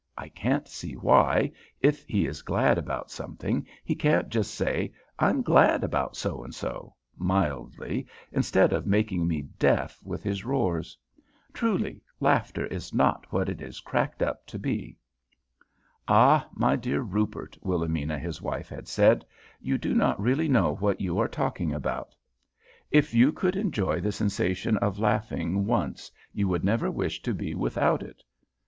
I 0.17 0.29
can't 0.29 0.67
see 0.67 0.93
why, 0.93 1.51
if 1.79 2.07
he 2.07 2.25
is 2.25 2.41
glad 2.41 2.79
about 2.79 3.11
something, 3.11 3.67
he 3.83 3.93
can't 3.93 4.29
just 4.29 4.55
say, 4.55 4.91
"I'm 5.19 5.43
glad 5.43 5.83
about 5.83 6.15
so 6.15 6.43
and 6.43 6.55
so," 6.55 6.95
mildly, 7.19 8.07
instead 8.31 8.73
of 8.73 8.87
making 8.87 9.27
me 9.27 9.43
deaf 9.43 9.99
with 10.03 10.23
his 10.23 10.43
roars. 10.43 10.97
Truly, 11.53 12.01
laughter 12.19 12.65
is 12.65 12.91
not 12.91 13.31
what 13.31 13.47
it 13.47 13.61
is 13.61 13.79
cracked 13.79 14.23
up 14.23 14.47
to 14.47 14.57
be.' 14.57 14.97
"'Ah, 16.07 16.47
my 16.51 16.75
dear 16.75 17.01
Rupert,' 17.01 17.59
Wilhelmina, 17.61 18.17
his 18.17 18.41
wife, 18.41 18.69
had 18.69 18.87
said, 18.87 19.23
'you 19.59 19.77
do 19.77 19.93
not 19.93 20.19
really 20.19 20.47
know 20.47 20.77
what 20.77 20.99
you 20.99 21.19
are 21.19 21.27
talking 21.27 21.73
about! 21.75 22.15
If 22.89 23.13
you 23.13 23.31
could 23.31 23.55
enjoy 23.55 24.01
the 24.01 24.11
sensation 24.11 24.77
of 24.77 24.97
laughing 24.97 25.67
once 25.67 26.09
you 26.33 26.47
would 26.47 26.63
never 26.63 26.89
wish 26.89 27.21
to 27.21 27.35
be 27.35 27.53
without 27.53 28.01
it.' 28.01 28.23